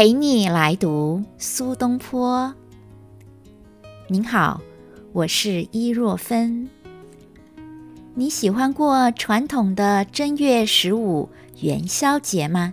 [0.00, 2.54] 陪你来读苏东坡。
[4.08, 4.62] 您好，
[5.12, 6.70] 我是伊若芬。
[8.14, 11.28] 你喜欢过传统的正月十五
[11.60, 12.72] 元宵节吗？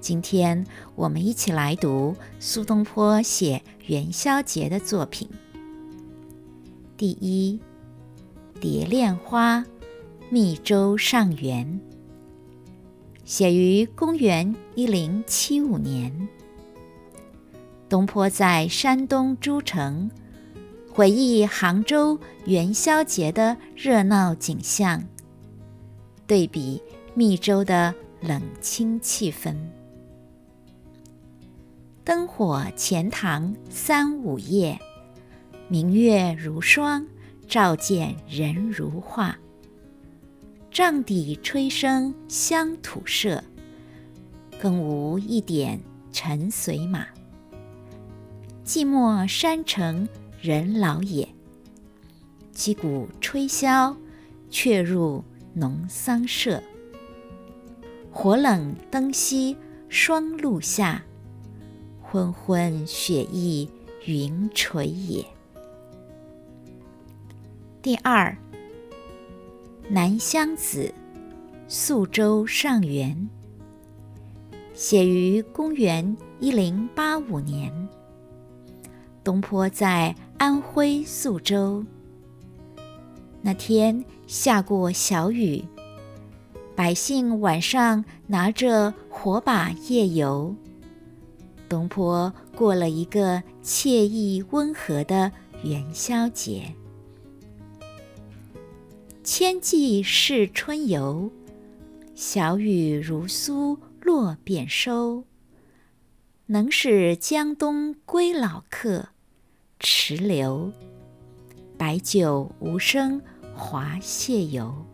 [0.00, 0.66] 今天
[0.96, 5.28] 我们一起来读苏东坡写元宵节的作品。
[6.96, 7.60] 第一，
[8.58, 9.60] 《蝶恋花·
[10.28, 11.80] 密州上元》。
[13.24, 16.28] 写于公元一零七五年。
[17.88, 20.10] 东坡在山东诸城
[20.92, 25.02] 回忆杭州元宵节的热闹景象，
[26.26, 26.82] 对比
[27.14, 29.56] 密州的冷清气氛。
[32.04, 34.78] 灯火钱塘三五夜，
[35.68, 37.06] 明月如霜，
[37.48, 39.38] 照见人如画。
[40.74, 43.44] 帐底吹笙乡土社，
[44.58, 47.06] 更无一点尘随马。
[48.64, 50.08] 寂寞山城
[50.40, 51.28] 人老也，
[52.50, 53.94] 击鼓吹箫
[54.50, 56.60] 却入农桑社。
[58.10, 59.56] 火冷灯熄
[59.88, 61.04] 霜露下，
[62.02, 63.70] 昏昏雪意
[64.06, 65.24] 云垂也。
[67.80, 68.36] 第二。
[69.90, 70.82] 南乡子·
[71.68, 73.28] 宿州上元，
[74.72, 77.70] 写于公元一零八五年。
[79.22, 81.84] 东坡在安徽宿州，
[83.42, 85.62] 那天下过小雨，
[86.74, 90.54] 百姓晚上拿着火把夜游。
[91.68, 95.30] 东坡过了一个惬意温和的
[95.62, 96.74] 元宵节。
[99.24, 101.30] 千骑试春游，
[102.14, 105.24] 小雨如酥落便收。
[106.44, 109.08] 能使江东归老客，
[109.80, 110.70] 迟留。
[111.78, 113.22] 白酒无声
[113.54, 114.84] 华谢游。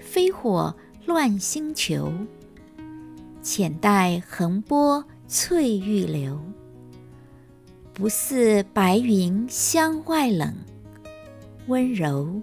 [0.00, 0.72] 飞火
[1.04, 2.12] 乱星球，
[3.42, 6.40] 浅带横波翠玉流。
[7.92, 10.54] 不似白云乡外冷，
[11.66, 12.40] 温柔。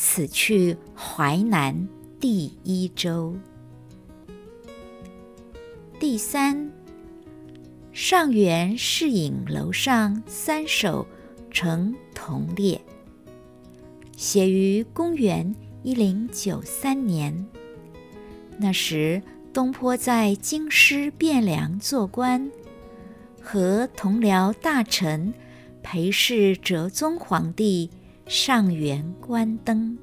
[0.00, 1.88] 此去淮南
[2.20, 3.34] 第一州。
[5.98, 6.70] 第三，
[7.92, 11.04] 上元侍影楼上三首
[11.50, 12.80] 成同列，
[14.16, 17.44] 写于公元一零九三年。
[18.56, 19.20] 那时
[19.52, 22.52] 东坡在京师汴梁做官，
[23.42, 25.34] 和同僚大臣
[25.82, 27.90] 陪侍哲宗皇帝。
[28.28, 29.96] 上元观灯，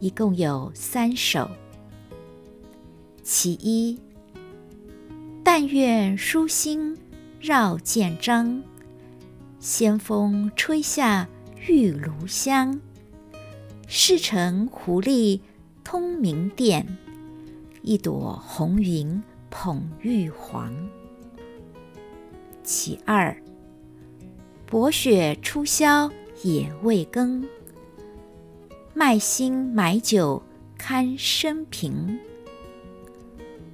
[0.00, 1.48] 一共有三首。
[3.22, 3.96] 其一：
[5.44, 6.98] 但愿书心
[7.40, 8.60] 绕见章，
[9.60, 11.28] 仙风吹下
[11.68, 12.80] 玉炉香。
[13.86, 15.40] 世成狐狸
[15.84, 16.98] 通明殿，
[17.82, 20.74] 一朵红云捧玉皇。
[22.64, 23.40] 其二。
[24.70, 26.08] 薄雪初消
[26.44, 27.44] 也未更，
[28.94, 30.40] 卖新买酒
[30.78, 32.20] 堪生平。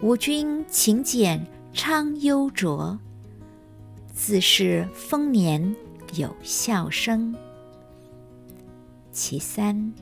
[0.01, 2.99] 吾君勤俭昌忧浊，
[4.15, 5.77] 自是丰年
[6.15, 7.37] 有笑声。
[9.13, 9.93] 其三，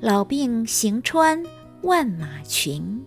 [0.00, 1.44] 老病行穿
[1.82, 3.04] 万马群，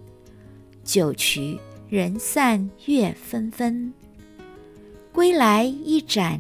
[0.84, 1.58] 酒曲
[1.88, 3.94] 人散月纷纷，
[5.14, 6.38] 归来一盏。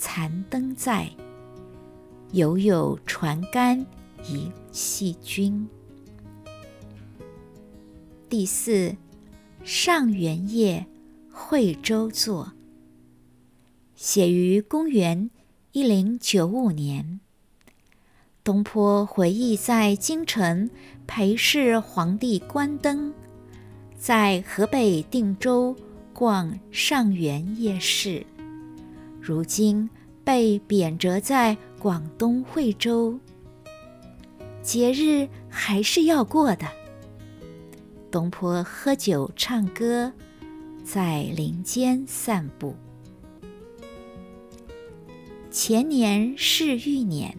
[0.00, 1.10] 残灯在，
[2.32, 3.84] 犹有船杆
[4.24, 5.68] 一细君。
[8.26, 8.96] 第四，
[9.62, 10.86] 上元夜
[11.30, 12.50] 惠州作，
[13.94, 15.28] 写于公元
[15.72, 17.20] 一零九五年。
[18.42, 20.70] 东坡回忆在京城
[21.06, 23.12] 陪侍皇帝观灯，
[23.98, 25.76] 在河北定州
[26.14, 28.24] 逛上元夜市。
[29.20, 29.88] 如今
[30.24, 33.18] 被贬谪在广东惠州，
[34.62, 36.66] 节日还是要过的。
[38.10, 40.12] 东坡喝酒唱歌，
[40.82, 42.74] 在林间散步。
[45.50, 47.36] 前年是玉年，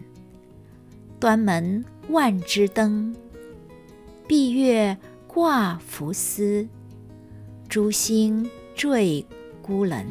[1.18, 3.14] 端门万枝灯，
[4.26, 4.96] 闭月
[5.26, 6.68] 挂浮丝，
[7.68, 9.26] 珠星坠
[9.60, 10.06] 孤棱。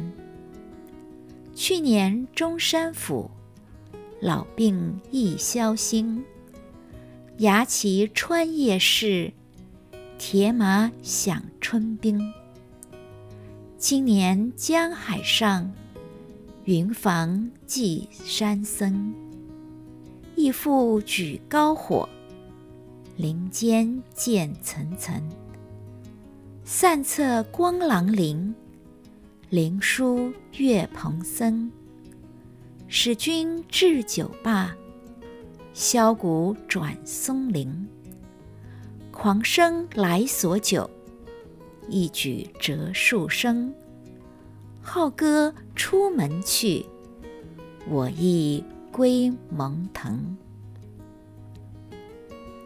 [1.64, 3.30] 去年中山府，
[4.20, 6.24] 老病亦消星。
[7.38, 9.32] 牙旗穿夜市，
[10.18, 12.20] 铁马响春兵。
[13.78, 15.72] 今年江海上，
[16.64, 19.14] 云房寄山僧。
[20.34, 22.08] 义父举高火，
[23.16, 25.22] 林间见层层。
[26.64, 28.52] 散策光廊林，
[29.52, 31.70] 灵书月蓬僧。
[32.88, 34.74] 使君置酒罢，
[35.74, 37.86] 箫鼓转松林。
[39.10, 40.88] 狂生来索酒。
[41.86, 43.74] 一举折树声，
[44.80, 46.86] 浩歌出门去，
[47.86, 50.34] 我亦归蒙腾。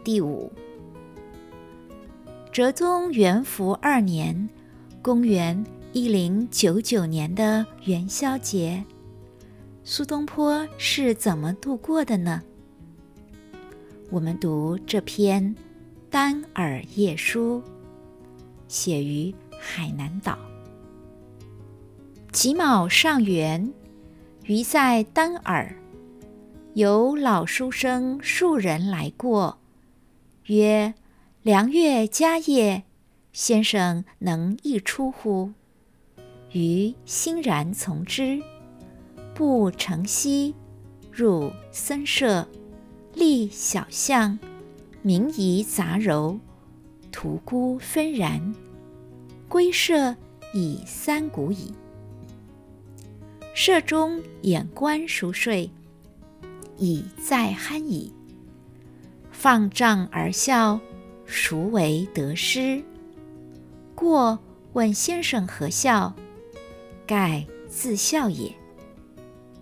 [0.05, 0.49] 第五，
[2.49, 4.47] 哲宗元符二年
[5.03, 5.65] （公元
[5.97, 8.85] 一零九九年）的元宵节，
[9.83, 12.39] 苏东坡是怎么度过的呢？
[14.11, 15.43] 我们读这篇
[16.11, 17.63] 《丹耳夜书》。
[18.67, 20.37] 写于海南岛。
[22.31, 23.73] 己卯上元，
[24.43, 25.75] 余在丹耳，
[26.75, 29.57] 有老书生数人来过，
[30.45, 30.93] 曰
[31.41, 32.83] ：“良月佳夜，
[33.33, 35.53] 先生能一出乎？”
[36.51, 38.41] 余欣然从之。
[39.33, 40.55] 步城西，
[41.11, 42.47] 入僧舍，
[43.13, 44.39] 立小巷，
[45.01, 46.39] 名仪杂糅。
[47.11, 48.55] 屠菇纷然，
[49.47, 50.15] 归舍
[50.53, 51.73] 已三鼓矣。
[53.53, 55.71] 舍中眼观熟睡，
[56.77, 58.13] 已在酣矣。
[59.31, 60.79] 放杖而笑，
[61.25, 62.83] 孰为得失？
[63.95, 64.37] 过
[64.73, 66.15] 问先生何笑？
[67.07, 68.53] 盖自笑也。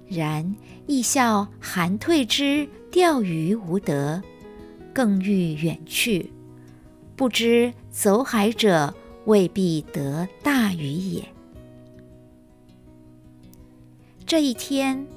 [0.08, 0.56] 然
[0.88, 4.22] 亦笑韩退之钓鱼无得，
[4.94, 6.32] 更欲远去。
[7.16, 8.94] 不知走海者
[9.26, 11.24] 未必得大鱼也。
[14.26, 15.08] 这一天，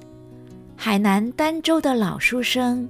[0.76, 2.88] 海南儋州的老书生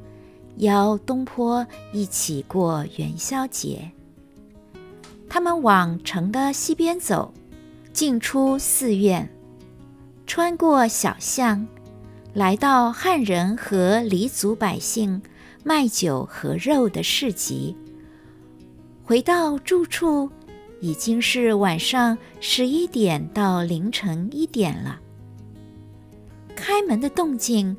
[0.56, 3.90] 邀东坡一起过元宵节。
[5.28, 7.32] 他们往城的西边走，
[7.98, 9.28] 进出寺院，
[10.24, 11.66] 穿过小巷，
[12.32, 15.20] 来到汉人和黎族百姓
[15.64, 17.76] 卖酒和肉的市集。
[19.02, 20.30] 回到住处，
[20.80, 25.00] 已经是晚上十一点到凌晨一点了。
[26.54, 27.76] 开门的动静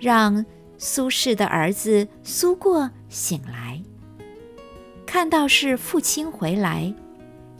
[0.00, 0.44] 让
[0.78, 3.80] 苏轼的儿子苏过醒来，
[5.06, 6.92] 看到是父亲回来，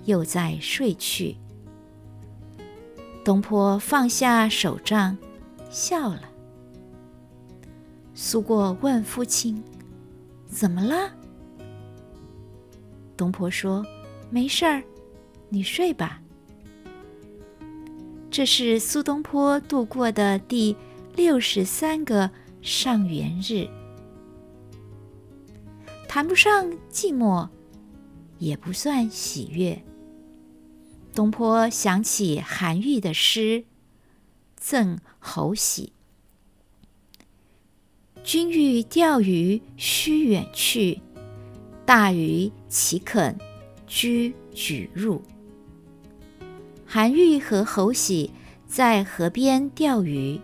[0.06, 1.36] 又在睡去。
[3.30, 5.16] 东坡放下手杖，
[5.70, 6.22] 笑了。
[8.12, 9.62] 苏过问父亲
[10.50, 11.12] ：“怎么了？”
[13.16, 13.86] 东坡说
[14.30, 14.82] ：“没事儿，
[15.48, 16.20] 你睡吧。”
[18.32, 20.76] 这是苏东坡度过的第
[21.14, 22.28] 六十三个
[22.60, 23.68] 上元日，
[26.08, 27.48] 谈不上寂寞，
[28.38, 29.80] 也不算喜悦。
[31.20, 33.64] 东坡想起韩愈的诗，
[34.56, 35.92] 赠侯喜
[38.24, 41.02] ：“君欲钓鱼须远去。”
[41.84, 43.38] 大鱼岂肯
[43.86, 45.20] 居举入？
[46.86, 48.30] 韩愈和侯喜
[48.66, 50.40] 在河边钓鱼，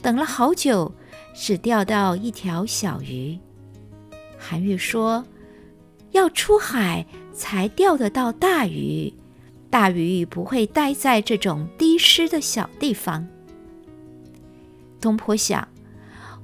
[0.00, 0.94] 等了好久，
[1.34, 3.38] 只钓到一条小鱼。
[4.38, 5.26] 韩愈说
[6.12, 9.12] ：“要出海才钓得到大鱼，
[9.72, 13.26] 大鱼不会待在这种低湿的小地方。”
[15.00, 15.66] 东坡想：“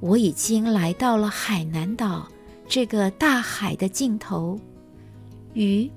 [0.00, 2.26] 我已经来到了海南岛。”
[2.70, 4.60] 这个大海的尽头，
[5.54, 5.90] 鱼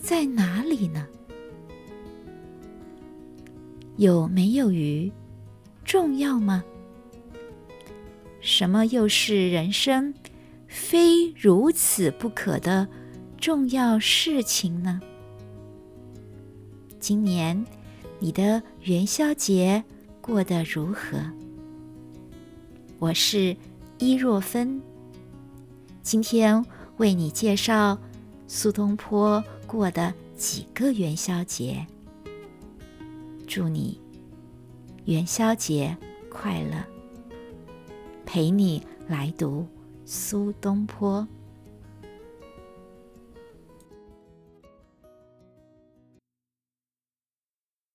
[0.00, 1.06] 在哪里呢？
[3.96, 5.12] 有没有鱼
[5.84, 6.64] 重要吗？
[8.40, 10.14] 什么又是人生
[10.66, 12.88] 非如此不可的
[13.38, 15.00] 重要事情呢？
[17.06, 17.64] 今年
[18.18, 19.84] 你的元宵节
[20.20, 21.20] 过得如何？
[22.98, 23.56] 我是
[24.00, 24.82] 伊若芬。
[26.02, 27.96] 今天为你介绍
[28.48, 31.86] 苏东坡过的几个元宵节，
[33.46, 34.00] 祝你
[35.04, 35.96] 元宵节
[36.28, 36.84] 快乐！
[38.24, 39.64] 陪你来读
[40.04, 41.24] 苏东坡。